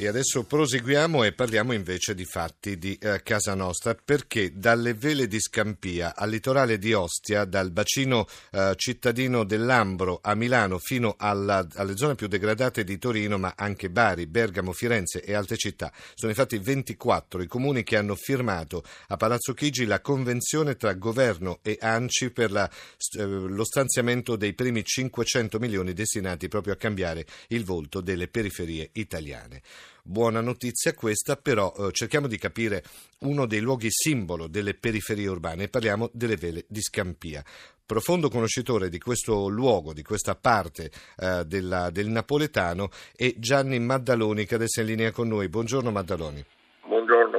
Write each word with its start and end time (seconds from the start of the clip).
E 0.00 0.06
adesso 0.06 0.44
proseguiamo 0.44 1.24
e 1.24 1.32
parliamo 1.32 1.72
invece 1.72 2.14
di 2.14 2.24
fatti 2.24 2.78
di 2.78 2.96
eh, 3.00 3.20
Casa 3.24 3.54
Nostra, 3.54 3.96
perché 3.96 4.52
dalle 4.56 4.94
vele 4.94 5.26
di 5.26 5.40
Scampia 5.40 6.14
al 6.14 6.30
litorale 6.30 6.78
di 6.78 6.92
Ostia, 6.92 7.44
dal 7.44 7.72
bacino 7.72 8.28
eh, 8.52 8.74
cittadino 8.76 9.42
dell'Ambro 9.42 10.20
a 10.22 10.36
Milano 10.36 10.78
fino 10.78 11.16
alla, 11.18 11.66
alle 11.74 11.96
zone 11.96 12.14
più 12.14 12.28
degradate 12.28 12.84
di 12.84 12.96
Torino, 12.96 13.38
ma 13.38 13.54
anche 13.56 13.90
Bari, 13.90 14.28
Bergamo, 14.28 14.70
Firenze 14.70 15.20
e 15.20 15.34
altre 15.34 15.56
città, 15.56 15.92
sono 16.14 16.30
infatti 16.30 16.58
24 16.58 17.42
i 17.42 17.48
comuni 17.48 17.82
che 17.82 17.96
hanno 17.96 18.14
firmato 18.14 18.84
a 19.08 19.16
Palazzo 19.16 19.52
Chigi 19.52 19.84
la 19.84 20.00
convenzione 20.00 20.76
tra 20.76 20.94
governo 20.94 21.58
e 21.60 21.76
ANCI 21.76 22.30
per 22.30 22.52
la, 22.52 22.70
eh, 23.18 23.24
lo 23.24 23.64
stanziamento 23.64 24.36
dei 24.36 24.54
primi 24.54 24.84
500 24.84 25.58
milioni 25.58 25.92
destinati 25.92 26.46
proprio 26.46 26.74
a 26.74 26.76
cambiare 26.76 27.26
il 27.48 27.64
volto 27.64 28.00
delle 28.00 28.28
periferie 28.28 28.90
italiane. 28.92 29.60
Buona 30.02 30.40
notizia 30.40 30.94
questa, 30.94 31.36
però 31.36 31.74
eh, 31.76 31.92
cerchiamo 31.92 32.26
di 32.26 32.38
capire 32.38 32.82
uno 33.20 33.46
dei 33.46 33.60
luoghi 33.60 33.88
simbolo 33.90 34.46
delle 34.46 34.74
periferie 34.74 35.28
urbane 35.28 35.68
parliamo 35.68 36.10
delle 36.12 36.36
vele 36.36 36.64
di 36.68 36.80
Scampia. 36.80 37.44
Profondo 37.84 38.28
conoscitore 38.28 38.90
di 38.90 38.98
questo 38.98 39.48
luogo, 39.48 39.94
di 39.94 40.02
questa 40.02 40.34
parte 40.34 40.90
eh, 41.16 41.44
della, 41.46 41.90
del 41.90 42.08
napoletano, 42.08 42.90
è 43.14 43.34
Gianni 43.38 43.78
Maddaloni 43.78 44.44
che 44.44 44.56
adesso 44.56 44.80
è 44.80 44.82
in 44.82 44.88
linea 44.90 45.10
con 45.10 45.28
noi. 45.28 45.48
Buongiorno 45.48 45.90
Maddaloni. 45.90 46.44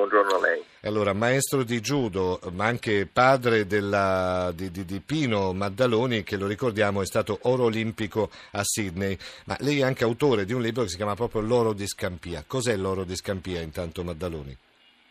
Buongiorno, 0.00 0.36
a 0.36 0.40
lei. 0.40 0.64
Allora, 0.84 1.12
maestro 1.12 1.62
di 1.62 1.78
judo, 1.80 2.40
ma 2.52 2.64
anche 2.64 3.06
padre 3.06 3.66
della, 3.66 4.50
di, 4.54 4.70
di, 4.70 4.86
di, 4.86 5.02
Pino 5.04 5.52
Maddaloni, 5.52 6.22
che 6.22 6.38
lo 6.38 6.46
ricordiamo 6.46 7.02
è 7.02 7.04
stato 7.04 7.38
oro 7.42 7.64
olimpico 7.64 8.30
a 8.52 8.62
Sydney, 8.62 9.14
ma 9.44 9.56
lei 9.60 9.80
è 9.80 9.82
anche 9.82 10.04
autore 10.04 10.46
di 10.46 10.54
un 10.54 10.62
libro 10.62 10.84
che 10.84 10.88
si 10.88 10.96
chiama 10.96 11.14
proprio 11.14 11.42
L'oro 11.42 11.74
di 11.74 11.86
Scampia. 11.86 12.44
Cos'è 12.46 12.76
l'oro 12.76 13.04
di 13.04 13.14
Scampia 13.14 13.60
intanto 13.60 14.02
Maddaloni? 14.02 14.56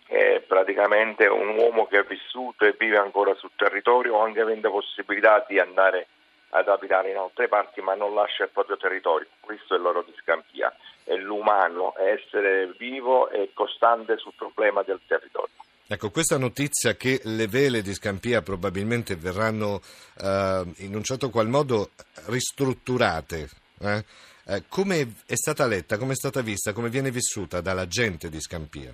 È 0.08 0.42
praticamente 0.48 1.28
un 1.28 1.50
uomo 1.56 1.86
che 1.86 1.98
ha 1.98 2.04
vissuto 2.04 2.66
e 2.66 2.76
vive 2.76 2.98
ancora 2.98 3.36
sul 3.36 3.52
territorio, 3.56 4.20
anche 4.20 4.42
avendo 4.42 4.72
possibilità 4.72 5.46
di 5.48 5.60
andare 5.60 6.08
ad 6.50 6.68
abitare 6.68 7.12
in 7.12 7.18
altre 7.18 7.48
parti, 7.48 7.82
ma 7.82 7.94
non 7.96 8.14
lascia 8.14 8.44
il 8.44 8.50
proprio 8.50 8.78
territorio. 8.78 9.28
Questo 9.40 9.76
è 9.76 9.78
l'oro 9.78 10.04
di 10.04 10.14
Scampia 10.22 10.74
è 11.10 11.16
l'umano, 11.16 11.96
è 11.96 12.12
essere 12.12 12.72
vivo 12.78 13.30
e 13.32 13.50
costante 13.54 14.18
sul 14.18 14.34
problema 14.38 14.84
del 14.84 15.00
territorio. 15.08 15.56
Ecco, 15.88 16.12
questa 16.12 16.38
notizia 16.38 16.94
che 16.94 17.20
le 17.24 17.48
vele 17.48 17.82
di 17.82 17.96
Scampia 17.96 18.44
probabilmente 18.44 19.16
verranno 19.16 19.82
eh, 20.22 20.64
in 20.78 20.94
un 20.94 21.02
certo 21.02 21.32
qual 21.32 21.48
modo 21.48 21.90
ristrutturate, 22.28 23.50
eh? 23.82 24.06
Eh, 24.46 24.64
come 24.68 25.14
è 25.26 25.36
stata 25.36 25.66
letta, 25.66 25.98
come 25.98 26.14
è 26.14 26.16
stata 26.16 26.42
vista, 26.42 26.74
come 26.74 26.90
viene 26.90 27.12
vissuta 27.12 27.62
dalla 27.62 27.88
gente 27.88 28.30
di 28.30 28.40
Scampia? 28.40 28.94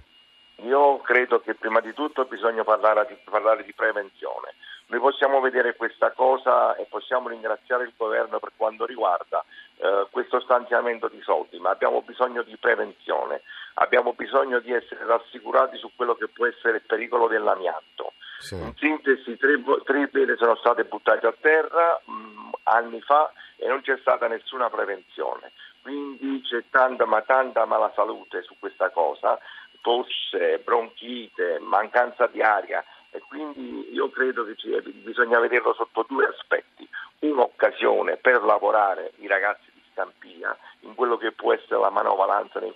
Io 0.64 1.00
credo 1.00 1.42
che 1.42 1.56
prima 1.56 1.81
di 1.81 1.94
tutto 1.94 2.26
bisogna 2.26 2.64
parlare 2.64 3.08
di, 3.08 3.17
parlare 3.30 3.64
di 3.64 3.73
prevenzione. 3.73 4.53
Noi 4.88 5.00
possiamo 5.00 5.39
vedere 5.39 5.75
questa 5.75 6.11
cosa 6.11 6.75
e 6.75 6.86
possiamo 6.88 7.30
ringraziare 7.30 7.86
il 7.86 7.94
governo 7.97 8.39
per 8.39 8.52
quanto 8.55 8.86
riguarda 8.86 9.44
eh, 9.77 10.08
questo 10.11 10.39
stanziamento 10.42 11.08
di 11.08 11.19
soldi, 11.22 11.58
ma 11.59 11.72
abbiamo 11.72 12.02
bisogno 12.02 12.44
di 12.44 12.55
prevenzione, 12.58 13.42
abbiamo 13.75 14.14
bisogno 14.14 14.59
di 14.59 14.72
essere 14.72 15.05
rassicurati 15.05 15.77
su 15.77 15.89
quello 15.95 16.14
che 16.16 16.27
può 16.27 16.45
essere 16.45 16.77
il 16.77 16.83
pericolo 16.86 17.27
dell'amianto. 17.27 18.14
Sì. 18.38 18.55
In 18.55 18.73
sintesi, 18.75 19.38
tre, 19.38 19.59
tre 19.86 20.08
vele 20.11 20.36
sono 20.38 20.55
state 20.58 20.83
buttate 20.83 21.25
a 21.25 21.36
terra 21.39 21.99
mh, 22.05 22.11
mm, 22.11 22.49
anni 22.64 23.02
fa 23.02 23.31
e 23.55 23.67
non 23.67 23.81
c'è 23.81 23.98
stata 24.02 24.27
nessuna 24.27 24.70
prevenzione. 24.70 25.52
Quindi 25.81 26.42
c'è 26.42 26.64
tanta, 26.70 27.05
ma 27.05 27.21
tanta 27.21 27.65
mala 27.65 27.92
salute 27.95 28.43
su 28.43 28.55
questa 28.60 28.89
cosa, 28.92 29.39
tosse, 29.81 30.60
bronchite, 30.64 31.60
mancanza 31.60 32.27
di 32.27 32.42
aria 32.42 32.83
e 33.15 33.21
quindi 33.30 33.93
io 33.93 34.09
credo 34.09 34.43
che 34.43 34.81
bisogna 34.81 35.39
vederlo 35.39 35.73
sotto 35.73 36.05
due 36.08 36.26
aspetti 36.26 36.87
un'occasione 37.20 38.17
per 38.17 38.43
lavorare 38.43 39.14
i 39.20 39.27
ragazzi 39.27 39.71
di 39.73 39.81
Stampia 39.92 40.55
in 40.81 40.93
quello 40.95 41.15
che 41.15 41.31
può 41.31 41.54
essere 41.54 41.80
la 41.80 41.89
manovalanza 41.89 42.59
nei, 42.59 42.73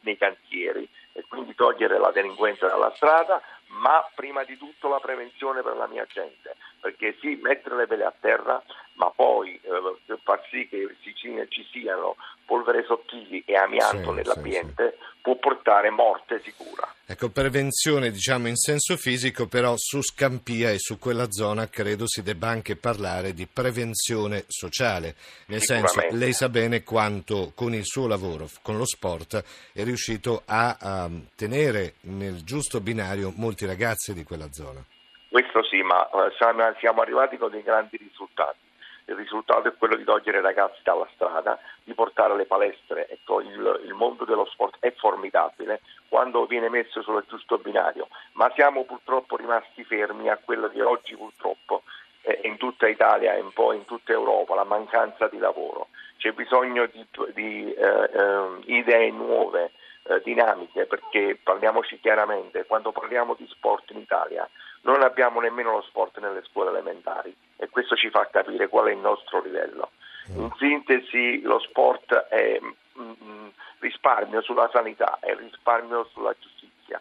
nei 0.00 0.16
cantieri 0.16 0.88
e 1.12 1.24
quindi 1.28 1.54
togliere 1.56 1.98
la 1.98 2.12
delinquenza 2.12 2.68
dalla 2.68 2.92
strada, 2.94 3.42
ma 3.80 4.08
prima 4.14 4.44
di 4.44 4.56
tutto 4.56 4.88
la 4.88 5.00
prevenzione 5.00 5.62
per 5.62 5.76
la 5.76 5.88
mia 5.88 6.06
gente, 6.10 6.54
perché 6.80 7.16
sì, 7.20 7.38
mettere 7.42 7.76
le 7.76 7.86
vele 7.86 8.04
a 8.04 8.14
terra, 8.18 8.62
ma 8.94 9.10
poi 9.10 9.60
eh, 9.60 10.18
far 10.22 10.40
sì 10.50 10.68
che 10.68 10.96
ci 11.00 11.66
siano 11.70 12.16
polvere 12.46 12.84
sottili 12.84 13.42
e 13.44 13.56
amianto 13.56 14.10
sì, 14.10 14.16
nell'ambiente 14.16 14.96
sì, 14.98 15.04
sì. 15.04 15.11
Può 15.22 15.36
portare 15.36 15.88
morte 15.90 16.42
sicura. 16.44 16.86
Ecco, 17.06 17.30
prevenzione 17.30 18.10
diciamo 18.10 18.48
in 18.48 18.56
senso 18.56 18.96
fisico, 18.96 19.46
però 19.46 19.74
su 19.76 20.02
Scampia 20.02 20.70
e 20.70 20.78
su 20.78 20.98
quella 20.98 21.30
zona 21.30 21.68
credo 21.68 22.06
si 22.06 22.22
debba 22.22 22.48
anche 22.48 22.76
parlare 22.76 23.32
di 23.32 23.46
prevenzione 23.46 24.44
sociale, 24.48 25.14
nel 25.46 25.62
senso 25.62 26.00
lei 26.10 26.32
sa 26.32 26.48
bene 26.48 26.82
quanto 26.82 27.52
con 27.54 27.72
il 27.72 27.84
suo 27.84 28.06
lavoro, 28.06 28.48
con 28.62 28.76
lo 28.76 28.84
sport, 28.84 29.42
è 29.72 29.84
riuscito 29.84 30.42
a, 30.44 30.76
a 30.80 31.10
tenere 31.36 31.94
nel 32.02 32.42
giusto 32.42 32.80
binario 32.80 33.32
molti 33.36 33.64
ragazzi 33.64 34.12
di 34.12 34.24
quella 34.24 34.50
zona. 34.50 34.84
Questo 35.28 35.62
sì, 35.64 35.82
ma 35.82 36.04
eh, 36.08 36.32
siamo 36.78 37.00
arrivati 37.00 37.36
con 37.36 37.50
dei 37.50 37.62
grandi 37.62 37.96
risultati 37.96 38.71
il 39.06 39.14
risultato 39.16 39.68
è 39.68 39.74
quello 39.76 39.96
di 39.96 40.04
togliere 40.04 40.38
i 40.38 40.42
ragazzi 40.42 40.80
dalla 40.82 41.08
strada, 41.14 41.58
di 41.82 41.94
portare 41.94 42.36
le 42.36 42.46
palestre. 42.46 43.08
Ecco, 43.08 43.40
il, 43.40 43.80
il, 43.84 43.94
mondo 43.94 44.24
dello 44.24 44.46
sport 44.46 44.76
è 44.80 44.92
formidabile 44.92 45.80
quando 46.08 46.46
viene 46.46 46.68
messo 46.68 47.02
sul 47.02 47.24
giusto 47.28 47.58
binario, 47.58 48.08
ma 48.32 48.50
siamo 48.54 48.84
purtroppo 48.84 49.36
rimasti 49.36 49.84
fermi 49.84 50.28
a 50.28 50.38
quello 50.42 50.68
che 50.68 50.82
oggi 50.82 51.16
purtroppo 51.16 51.82
è 52.20 52.40
in 52.44 52.56
tutta 52.56 52.86
Italia 52.86 53.34
e 53.34 53.40
un 53.40 53.52
po' 53.52 53.72
in 53.72 53.84
tutta 53.84 54.12
Europa, 54.12 54.54
la 54.54 54.64
mancanza 54.64 55.26
di 55.28 55.38
lavoro. 55.38 55.88
C'è 56.18 56.30
bisogno 56.32 56.86
di, 56.86 57.04
di 57.34 57.74
eh, 57.74 58.10
eh, 58.12 58.48
idee 58.66 59.10
nuove, 59.10 59.72
eh, 60.04 60.20
dinamiche, 60.22 60.86
perché 60.86 61.38
parliamoci 61.42 61.98
chiaramente, 61.98 62.64
quando 62.66 62.92
parliamo 62.92 63.34
di 63.34 63.46
sport 63.48 63.90
in 63.90 63.98
Italia 63.98 64.48
non 64.82 65.02
abbiamo 65.02 65.40
nemmeno 65.40 65.72
lo 65.72 65.82
sport 65.82 66.18
nelle 66.18 66.42
scuole 66.44 66.70
elementari 66.70 67.34
e 67.62 67.68
questo 67.68 67.94
ci 67.94 68.10
fa 68.10 68.26
capire 68.26 68.66
qual 68.66 68.88
è 68.88 68.90
il 68.90 68.98
nostro 68.98 69.40
livello. 69.40 69.92
Mm. 70.32 70.40
In 70.40 70.52
sintesi 70.58 71.40
lo 71.42 71.60
sport 71.60 72.12
è 72.12 72.58
mm, 72.60 73.12
mm, 73.22 73.48
risparmio 73.78 74.42
sulla 74.42 74.68
sanità, 74.72 75.18
è 75.20 75.32
risparmio 75.36 76.08
sulla 76.12 76.34
giustizia, 76.40 77.00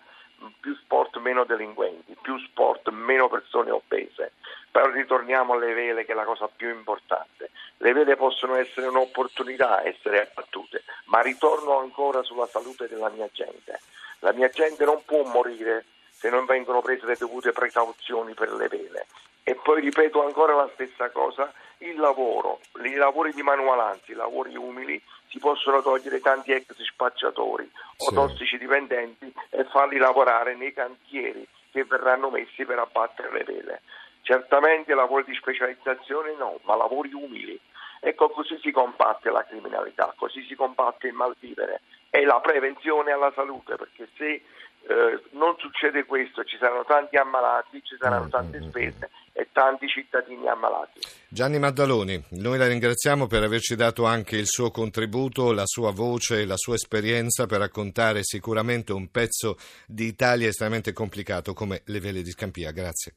più 0.59 0.75
sport 0.75 1.17
meno 1.17 1.45
delinquenti, 1.45 2.15
più 2.21 2.37
sport 2.37 2.89
meno 2.89 3.27
persone 3.27 3.71
obese. 3.71 4.33
Però 4.69 4.87
ritorniamo 4.91 5.53
alle 5.53 5.73
vele 5.73 6.05
che 6.05 6.11
è 6.11 6.15
la 6.15 6.25
cosa 6.25 6.47
più 6.47 6.69
importante. 6.69 7.49
Le 7.77 7.93
vele 7.93 8.15
possono 8.15 8.55
essere 8.55 8.85
un'opportunità, 8.85 9.83
essere 9.83 10.29
abbattute, 10.29 10.83
ma 11.05 11.21
ritorno 11.21 11.79
ancora 11.79 12.21
sulla 12.21 12.45
salute 12.45 12.87
della 12.87 13.09
mia 13.09 13.27
gente. 13.31 13.79
La 14.19 14.31
mia 14.31 14.49
gente 14.49 14.85
non 14.85 15.03
può 15.05 15.23
morire 15.23 15.85
se 16.11 16.29
non 16.29 16.45
vengono 16.45 16.81
prese 16.81 17.07
le 17.07 17.15
dovute 17.17 17.51
precauzioni 17.51 18.35
per 18.35 18.53
le 18.53 18.67
vele. 18.67 19.07
E 19.51 19.55
poi 19.55 19.81
ripeto 19.81 20.23
ancora 20.23 20.55
la 20.55 20.69
stessa 20.75 21.09
cosa, 21.09 21.51
il 21.79 21.97
lavoro, 21.97 22.61
i 22.85 22.93
lavori 22.93 23.33
di 23.33 23.41
manualanza, 23.41 24.05
i 24.05 24.15
lavori 24.15 24.55
umili, 24.55 25.01
si 25.27 25.39
possono 25.39 25.81
togliere 25.81 26.21
tanti 26.21 26.53
ex 26.53 26.73
spacciatori 26.81 27.69
o 27.97 28.05
sì. 28.07 28.13
tossici 28.13 28.57
dipendenti 28.57 29.29
e 29.49 29.65
farli 29.65 29.97
lavorare 29.97 30.55
nei 30.55 30.71
cantieri 30.71 31.45
che 31.69 31.83
verranno 31.83 32.29
messi 32.29 32.63
per 32.63 32.79
abbattere 32.79 33.29
le 33.33 33.43
vele. 33.43 33.81
Certamente 34.21 34.93
lavori 34.93 35.23
di 35.25 35.35
specializzazione 35.35 36.35
no, 36.37 36.59
ma 36.63 36.75
lavori 36.75 37.11
umili. 37.13 37.59
Ecco, 37.99 38.29
così 38.29 38.57
si 38.61 38.71
combatte 38.71 39.29
la 39.29 39.45
criminalità, 39.45 40.13
così 40.17 40.43
si 40.47 40.55
combatte 40.55 41.07
il 41.07 41.13
malvivere 41.13 41.81
e 42.09 42.25
la 42.25 42.39
prevenzione 42.39 43.11
alla 43.11 43.31
salute, 43.35 43.75
perché 43.75 44.07
se 44.17 44.41
eh, 44.87 45.21
non 45.31 45.55
succede 45.59 46.05
questo, 46.05 46.43
ci 46.43 46.57
saranno 46.57 46.83
tanti 46.83 47.15
ammalati, 47.15 47.81
ci 47.83 47.95
saranno 47.99 48.25
mm, 48.25 48.29
tante 48.29 48.59
mm, 48.59 48.63
mm, 48.63 48.67
spese 48.69 49.09
e 49.33 49.47
tanti 49.51 49.87
cittadini 49.87 50.47
ammalati. 50.47 50.99
Gianni 51.29 51.59
Maddaloni, 51.59 52.21
noi 52.31 52.57
la 52.57 52.67
ringraziamo 52.67 53.27
per 53.27 53.43
averci 53.43 53.75
dato 53.75 54.05
anche 54.05 54.37
il 54.37 54.47
suo 54.47 54.71
contributo, 54.71 55.53
la 55.53 55.65
sua 55.65 55.91
voce, 55.91 56.45
la 56.45 56.57
sua 56.57 56.73
esperienza 56.75 57.45
per 57.45 57.59
raccontare 57.59 58.23
sicuramente 58.23 58.91
un 58.91 59.09
pezzo 59.11 59.57
di 59.85 60.05
Italia 60.05 60.47
estremamente 60.47 60.91
complicato 60.93 61.53
come 61.53 61.83
le 61.85 61.99
vele 61.99 62.23
di 62.23 62.31
Scampia. 62.31 62.71
Grazie. 62.71 63.13